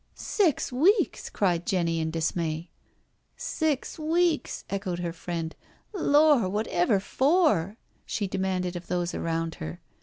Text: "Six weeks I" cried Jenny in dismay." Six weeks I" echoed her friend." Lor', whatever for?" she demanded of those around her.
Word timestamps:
"Six 0.15 0.71
weeks 0.71 1.29
I" 1.29 1.29
cried 1.37 1.67
Jenny 1.67 1.99
in 1.99 2.09
dismay." 2.09 2.71
Six 3.59 3.99
weeks 3.99 4.65
I" 4.67 4.75
echoed 4.77 4.97
her 4.97 5.13
friend." 5.13 5.55
Lor', 5.93 6.49
whatever 6.49 6.99
for?" 6.99 7.77
she 8.03 8.25
demanded 8.25 8.75
of 8.75 8.87
those 8.87 9.13
around 9.13 9.53
her. 9.61 9.79